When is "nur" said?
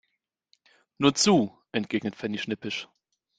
0.97-1.13